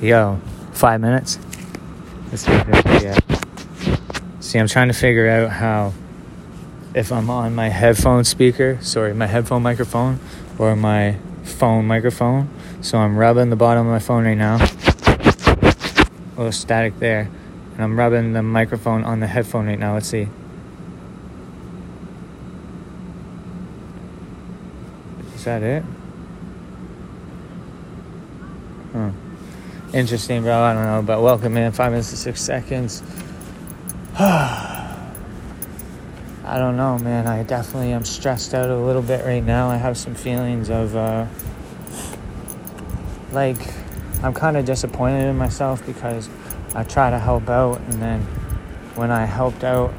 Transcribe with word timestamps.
Yo, 0.00 0.40
five 0.74 1.00
minutes. 1.00 1.40
Let's 2.30 2.42
see. 2.42 2.52
See, 4.38 4.58
I'm 4.60 4.68
trying 4.68 4.86
to 4.86 4.94
figure 4.94 5.28
out 5.28 5.50
how 5.50 5.92
if 6.94 7.10
I'm 7.10 7.28
on 7.28 7.56
my 7.56 7.68
headphone 7.68 8.22
speaker, 8.22 8.78
sorry, 8.80 9.12
my 9.12 9.26
headphone 9.26 9.64
microphone 9.64 10.20
or 10.56 10.76
my 10.76 11.16
phone 11.42 11.86
microphone. 11.86 12.48
So 12.80 12.98
I'm 12.98 13.16
rubbing 13.16 13.50
the 13.50 13.56
bottom 13.56 13.88
of 13.88 13.92
my 13.92 13.98
phone 13.98 14.24
right 14.24 14.38
now. 14.38 14.56
A 14.56 16.36
little 16.36 16.52
static 16.52 17.00
there. 17.00 17.28
And 17.74 17.82
I'm 17.82 17.98
rubbing 17.98 18.34
the 18.34 18.42
microphone 18.42 19.02
on 19.02 19.18
the 19.18 19.26
headphone 19.26 19.66
right 19.66 19.78
now. 19.78 19.94
Let's 19.94 20.06
see. 20.06 20.28
Is 25.34 25.44
that 25.44 25.64
it? 25.64 25.82
Huh. 28.92 29.10
Interesting, 29.94 30.42
bro. 30.42 30.60
I 30.60 30.74
don't 30.74 30.84
know, 30.84 31.00
but 31.00 31.22
welcome, 31.22 31.54
man. 31.54 31.72
Five 31.72 31.92
minutes 31.92 32.10
to 32.10 32.16
six 32.18 32.42
seconds. 32.42 33.02
I 34.18 34.98
don't 36.44 36.76
know, 36.76 36.98
man. 36.98 37.26
I 37.26 37.42
definitely 37.42 37.92
am 37.92 38.04
stressed 38.04 38.52
out 38.52 38.68
a 38.68 38.76
little 38.76 39.00
bit 39.00 39.24
right 39.24 39.42
now. 39.42 39.70
I 39.70 39.76
have 39.76 39.96
some 39.96 40.14
feelings 40.14 40.68
of, 40.68 40.94
uh, 40.94 41.24
like, 43.32 43.56
I'm 44.22 44.34
kind 44.34 44.58
of 44.58 44.66
disappointed 44.66 45.26
in 45.26 45.38
myself 45.38 45.84
because 45.86 46.28
I 46.74 46.84
try 46.84 47.08
to 47.08 47.18
help 47.18 47.48
out, 47.48 47.80
and 47.80 47.94
then 47.94 48.20
when 48.94 49.10
I 49.10 49.24
helped 49.24 49.64
out, 49.64 49.94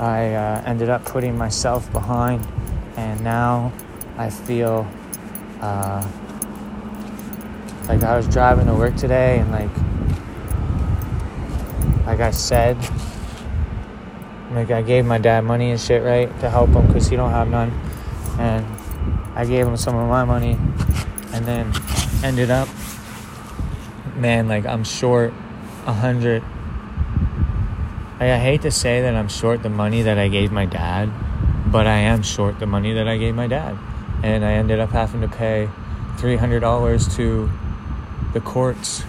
I 0.00 0.34
uh, 0.34 0.64
ended 0.66 0.88
up 0.88 1.04
putting 1.04 1.38
myself 1.38 1.92
behind, 1.92 2.44
and 2.96 3.22
now 3.22 3.72
I 4.18 4.28
feel. 4.28 4.90
Uh, 5.60 6.04
like 7.90 8.04
I 8.04 8.16
was 8.16 8.28
driving 8.28 8.66
to 8.66 8.74
work 8.74 8.94
today 8.94 9.40
and 9.40 9.50
like 9.50 9.68
like 12.06 12.20
I 12.20 12.30
said 12.30 12.76
like 14.52 14.70
I 14.70 14.80
gave 14.82 15.04
my 15.04 15.18
dad 15.18 15.40
money 15.40 15.72
and 15.72 15.80
shit 15.80 16.04
right 16.04 16.28
to 16.38 16.48
help 16.48 16.70
him 16.70 16.86
because 16.86 17.08
he 17.08 17.16
don't 17.16 17.32
have 17.32 17.48
none. 17.48 17.72
And 18.38 18.64
I 19.34 19.44
gave 19.44 19.66
him 19.66 19.76
some 19.76 19.96
of 19.96 20.08
my 20.08 20.24
money 20.24 20.56
and 21.32 21.44
then 21.44 21.72
ended 22.22 22.48
up 22.48 22.68
man 24.14 24.46
like 24.46 24.66
I'm 24.66 24.84
short 24.84 25.34
a 25.84 25.92
hundred. 25.92 26.44
Like, 28.20 28.30
I 28.30 28.38
hate 28.38 28.62
to 28.62 28.70
say 28.70 29.02
that 29.02 29.16
I'm 29.16 29.28
short 29.28 29.64
the 29.64 29.68
money 29.68 30.02
that 30.02 30.16
I 30.16 30.28
gave 30.28 30.52
my 30.52 30.66
dad 30.66 31.10
but 31.66 31.88
I 31.88 31.98
am 31.98 32.22
short 32.22 32.60
the 32.60 32.66
money 32.66 32.92
that 32.92 33.08
I 33.08 33.16
gave 33.16 33.34
my 33.34 33.48
dad. 33.48 33.76
And 34.22 34.44
I 34.44 34.52
ended 34.52 34.78
up 34.78 34.90
having 34.90 35.22
to 35.22 35.28
pay 35.28 35.68
$300 36.18 37.16
to 37.16 37.50
the 38.32 38.40
courts 38.40 39.04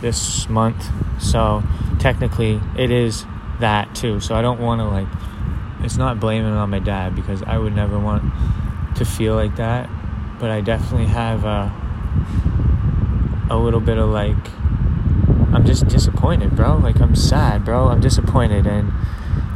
this 0.00 0.48
month. 0.48 0.88
So 1.20 1.62
technically, 1.98 2.60
it 2.76 2.90
is 2.90 3.24
that 3.60 3.94
too. 3.94 4.20
So 4.20 4.34
I 4.34 4.42
don't 4.42 4.60
want 4.60 4.80
to 4.80 4.84
like. 4.84 5.08
It's 5.82 5.96
not 5.96 6.18
blaming 6.18 6.52
on 6.52 6.70
my 6.70 6.78
dad 6.78 7.14
because 7.14 7.42
I 7.42 7.58
would 7.58 7.74
never 7.74 7.98
want 7.98 8.24
to 8.96 9.04
feel 9.04 9.34
like 9.34 9.56
that. 9.56 9.88
But 10.38 10.50
I 10.50 10.60
definitely 10.60 11.06
have 11.06 11.44
a 11.44 11.72
a 13.50 13.56
little 13.56 13.80
bit 13.80 13.98
of 13.98 14.08
like. 14.10 14.36
I'm 15.52 15.64
just 15.64 15.86
disappointed, 15.86 16.56
bro. 16.56 16.76
Like 16.76 17.00
I'm 17.00 17.14
sad, 17.14 17.64
bro. 17.64 17.88
I'm 17.88 18.00
disappointed, 18.00 18.66
and 18.66 18.92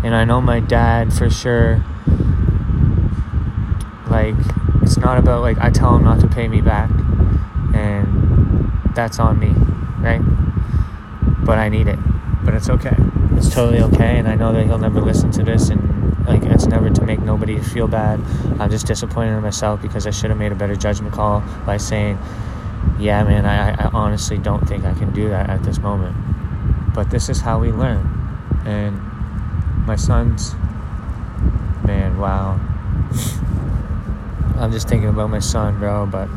and 0.04 0.14
I 0.14 0.24
know 0.24 0.40
my 0.40 0.60
dad 0.60 1.12
for 1.12 1.28
sure. 1.28 1.84
Like 4.08 4.36
it's 4.82 4.96
not 4.96 5.18
about 5.18 5.42
like 5.42 5.58
I 5.58 5.70
tell 5.70 5.96
him 5.96 6.04
not 6.04 6.20
to 6.20 6.28
pay 6.28 6.48
me 6.48 6.60
back, 6.60 6.90
that's 8.98 9.20
on 9.20 9.38
me, 9.38 9.50
right? 10.00 10.20
But 11.46 11.56
I 11.56 11.68
need 11.68 11.86
it. 11.86 12.00
But 12.44 12.54
it's 12.54 12.68
okay. 12.68 12.96
It's 13.36 13.48
totally 13.48 13.80
okay. 13.80 14.18
And 14.18 14.26
I 14.26 14.34
know 14.34 14.52
that 14.52 14.66
he'll 14.66 14.76
never 14.76 15.00
listen 15.00 15.30
to 15.32 15.44
this. 15.44 15.68
And 15.68 16.26
like, 16.26 16.42
it's 16.42 16.66
never 16.66 16.90
to 16.90 17.04
make 17.04 17.20
nobody 17.20 17.60
feel 17.60 17.86
bad. 17.86 18.20
I'm 18.58 18.70
just 18.70 18.88
disappointed 18.88 19.36
in 19.36 19.42
myself 19.42 19.80
because 19.80 20.08
I 20.08 20.10
should 20.10 20.30
have 20.30 20.38
made 20.38 20.50
a 20.50 20.56
better 20.56 20.74
judgment 20.74 21.14
call 21.14 21.44
by 21.64 21.76
saying, 21.76 22.18
yeah, 22.98 23.22
man, 23.22 23.46
I, 23.46 23.70
I 23.70 23.90
honestly 23.94 24.36
don't 24.36 24.68
think 24.68 24.84
I 24.84 24.94
can 24.94 25.12
do 25.12 25.28
that 25.28 25.48
at 25.48 25.62
this 25.62 25.78
moment. 25.78 26.16
But 26.92 27.10
this 27.10 27.28
is 27.28 27.40
how 27.40 27.60
we 27.60 27.70
learn. 27.70 28.04
And 28.64 29.00
my 29.86 29.94
son's, 29.94 30.56
man, 31.86 32.18
wow. 32.18 32.54
I'm 34.58 34.72
just 34.72 34.88
thinking 34.88 35.08
about 35.08 35.30
my 35.30 35.38
son, 35.38 35.78
bro, 35.78 36.04
but 36.04 36.28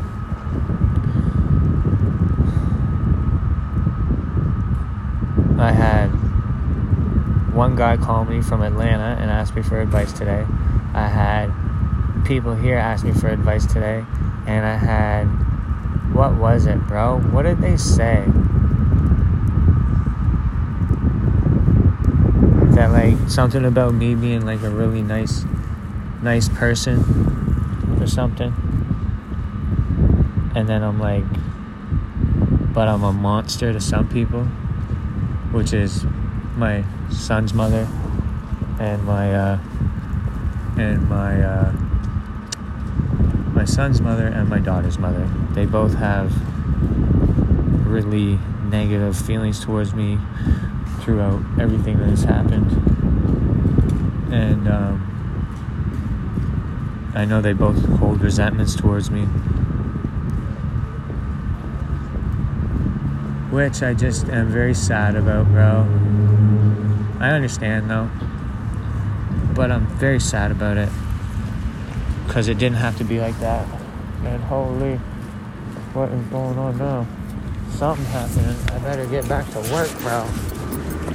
I 5.62 5.70
had 5.70 6.08
one 7.54 7.76
guy 7.76 7.96
call 7.96 8.24
me 8.24 8.42
from 8.42 8.62
Atlanta 8.62 9.16
and 9.20 9.30
ask 9.30 9.54
me 9.54 9.62
for 9.62 9.80
advice 9.80 10.12
today. 10.12 10.44
I 10.92 11.06
had 11.06 11.52
people 12.24 12.54
here 12.54 12.76
ask 12.76 13.04
me 13.04 13.12
for 13.12 13.28
advice 13.28 13.64
today. 13.66 14.04
And 14.46 14.66
I 14.66 14.76
had, 14.76 15.24
what 16.12 16.34
was 16.34 16.66
it, 16.66 16.80
bro? 16.88 17.18
What 17.18 17.42
did 17.42 17.60
they 17.60 17.76
say? 17.76 18.24
That, 22.74 22.90
like, 22.90 23.30
something 23.30 23.64
about 23.64 23.94
me 23.94 24.16
being, 24.16 24.44
like, 24.44 24.62
a 24.62 24.70
really 24.70 25.02
nice, 25.02 25.44
nice 26.22 26.48
person 26.48 27.98
or 28.00 28.08
something. 28.08 28.52
And 30.56 30.68
then 30.68 30.82
I'm 30.82 30.98
like, 30.98 31.24
but 32.74 32.88
I'm 32.88 33.04
a 33.04 33.12
monster 33.12 33.72
to 33.72 33.80
some 33.80 34.08
people 34.08 34.48
which 35.52 35.72
is 35.72 36.04
my 36.56 36.84
son's 37.10 37.54
mother 37.54 37.86
and 38.80 39.04
my 39.04 39.34
uh, 39.34 39.58
and 40.76 41.08
my 41.08 41.42
uh, 41.42 41.72
my 43.52 43.64
son's 43.64 44.00
mother 44.00 44.26
and 44.26 44.48
my 44.48 44.58
daughter's 44.58 44.98
mother. 44.98 45.28
They 45.52 45.66
both 45.66 45.94
have 45.94 46.32
really 47.86 48.38
negative 48.64 49.16
feelings 49.16 49.62
towards 49.62 49.94
me 49.94 50.18
throughout 51.00 51.42
everything 51.60 51.98
that 51.98 52.08
has 52.08 52.24
happened, 52.24 52.72
and 54.32 54.66
um, 54.68 55.08
I 57.14 57.26
know 57.26 57.42
they 57.42 57.52
both 57.52 57.84
hold 57.98 58.22
resentments 58.22 58.74
towards 58.74 59.10
me. 59.10 59.28
Which 63.52 63.82
I 63.82 63.92
just 63.92 64.28
am 64.28 64.48
very 64.48 64.72
sad 64.72 65.14
about, 65.14 65.46
bro. 65.48 65.86
I 67.20 67.32
understand 67.32 67.90
though, 67.90 68.08
but 69.54 69.70
I'm 69.70 69.86
very 69.98 70.20
sad 70.20 70.50
about 70.50 70.78
it 70.78 70.88
because 72.26 72.48
it 72.48 72.56
didn't 72.56 72.78
have 72.78 72.96
to 72.96 73.04
be 73.04 73.20
like 73.20 73.38
that. 73.40 73.68
And 74.24 74.42
holy, 74.44 74.96
what 75.92 76.10
is 76.10 76.26
going 76.28 76.58
on 76.58 76.78
now? 76.78 77.06
Something 77.72 78.06
happening. 78.06 78.56
I 78.70 78.78
better 78.78 79.04
get 79.06 79.28
back 79.28 79.46
to 79.50 79.58
work, 79.70 79.90
bro. 79.98 80.26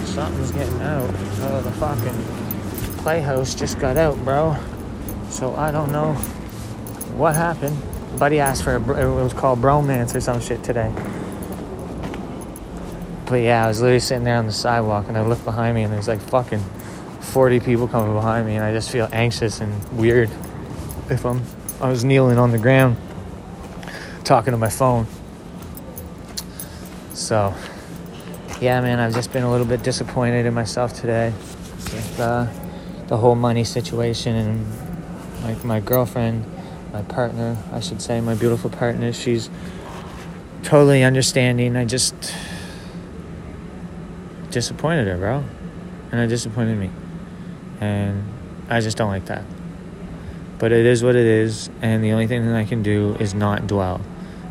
Something's 0.06 0.52
getting 0.52 0.80
out. 0.82 1.10
Oh, 1.42 1.62
the 1.62 1.72
fucking 1.72 3.02
playhouse 3.02 3.56
just 3.56 3.80
got 3.80 3.98
out, 3.98 4.16
bro. 4.24 4.56
So 5.32 5.56
I 5.56 5.72
don't 5.72 5.92
know 5.92 6.14
what 7.18 7.36
happened. 7.36 7.76
Buddy 8.20 8.40
asked 8.40 8.64
for 8.64 8.76
a, 8.76 8.80
it 8.80 9.24
was 9.24 9.34
called 9.34 9.60
bromance 9.60 10.14
or 10.14 10.22
some 10.22 10.40
shit 10.40 10.64
today. 10.64 10.94
But 13.30 13.42
yeah, 13.42 13.66
I 13.66 13.68
was 13.68 13.82
literally 13.82 14.00
sitting 14.00 14.24
there 14.24 14.38
on 14.38 14.46
the 14.46 14.54
sidewalk 14.54 15.06
and 15.10 15.18
I 15.18 15.22
look 15.22 15.44
behind 15.44 15.76
me 15.76 15.84
and 15.84 15.92
there's 15.92 16.08
like 16.08 16.22
fucking 16.22 16.64
40 17.20 17.60
people 17.60 17.88
coming 17.88 18.14
behind 18.14 18.48
me 18.48 18.56
and 18.56 18.64
I 18.64 18.72
just 18.72 18.90
feel 18.90 19.10
anxious 19.12 19.60
and 19.60 19.98
weird 19.98 20.30
if 21.10 21.26
I'm 21.26 21.42
I 21.82 21.90
was 21.90 22.04
kneeling 22.04 22.38
on 22.38 22.52
the 22.52 22.58
ground 22.58 22.96
talking 24.24 24.52
to 24.52 24.58
my 24.58 24.70
phone. 24.70 25.08
So 27.14 27.54
yeah, 28.62 28.80
man, 28.82 29.00
I've 29.00 29.14
just 29.14 29.34
been 29.34 29.44
a 29.44 29.52
little 29.52 29.68
bit 29.68 29.84
disappointed 29.84 30.46
in 30.46 30.54
myself 30.54 30.94
today 30.94 31.34
with 31.76 32.20
uh, 32.20 32.48
the 33.08 33.18
whole 33.18 33.36
money 33.36 33.64
situation 33.64 34.36
and 34.36 35.44
like 35.44 35.64
my 35.66 35.80
girlfriend, 35.82 36.46
my 36.94 37.02
partner, 37.04 37.58
I 37.72 37.82
should 37.82 38.02
say, 38.02 38.22
my 38.22 38.36
beautiful 38.36 38.70
partner, 38.70 39.12
she's 39.14 39.50
totally 40.64 41.04
understanding. 41.04 41.76
I 41.76 41.86
just 41.86 42.16
disappointed 44.58 45.08
her, 45.08 45.18
bro. 45.18 45.44
And 46.12 46.20
it 46.20 46.28
disappointed 46.28 46.78
me. 46.80 46.90
And 47.80 48.24
I 48.70 48.82
just 48.82 48.98
don't 48.98 49.10
like 49.10 49.26
that. 49.26 49.44
But 50.58 50.72
it 50.72 50.88
is 50.88 51.04
what 51.04 51.16
it 51.16 51.28
is, 51.28 51.70
and 51.84 52.04
the 52.04 52.12
only 52.14 52.26
thing 52.26 52.44
that 52.48 52.56
I 52.56 52.66
can 52.66 52.82
do 52.82 53.16
is 53.20 53.36
not 53.36 53.68
dwell. 53.68 54.02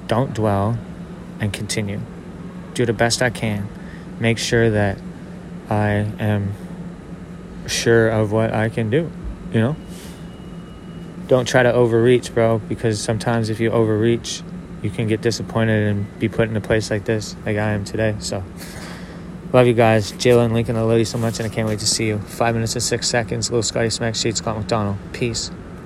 Don't 0.07 0.33
dwell 0.33 0.79
and 1.41 1.53
continue. 1.53 2.01
Do 2.75 2.87
the 2.87 2.93
best 2.93 3.21
I 3.21 3.31
can. 3.31 3.69
Make 4.21 4.39
sure 4.39 4.71
that 4.71 4.99
I 5.69 6.07
am 6.21 6.53
sure 7.67 8.09
of 8.09 8.31
what 8.31 8.55
I 8.55 8.69
can 8.69 8.89
do, 8.89 9.11
you 9.53 9.61
know? 9.61 9.77
Don't 11.27 11.49
try 11.49 11.65
to 11.65 11.73
overreach, 11.73 12.33
bro, 12.33 12.61
because 12.61 13.01
sometimes 13.03 13.51
if 13.51 13.59
you 13.59 13.73
overreach, 13.73 14.43
you 14.83 14.91
can 14.91 15.09
get 15.09 15.23
disappointed 15.23 15.89
and 15.89 16.19
be 16.21 16.29
put 16.29 16.49
in 16.49 16.57
a 16.57 16.61
place 16.61 16.89
like 16.89 17.05
this, 17.05 17.35
like 17.45 17.57
I 17.57 17.73
am 17.73 17.85
today. 17.85 18.15
So, 18.21 18.45
love 19.57 19.67
you 19.67 19.73
guys. 19.73 20.13
Jalen, 20.13 20.53
Lincoln, 20.53 20.77
I 20.77 20.83
love 20.83 20.99
you 20.99 21.07
so 21.07 21.17
much, 21.17 21.41
and 21.41 21.51
I 21.51 21.55
can't 21.55 21.67
wait 21.67 21.79
to 21.79 21.87
see 21.87 22.07
you. 22.07 22.19
Five 22.19 22.55
minutes 22.55 22.75
and 22.75 22.83
six 22.83 23.09
seconds. 23.09 23.51
Little 23.51 23.63
Scotty 23.63 23.89
Smack 23.89 24.15
Sheets, 24.15 24.39
Scott 24.39 24.59
McDonald. 24.59 24.99
Peace. 25.15 25.51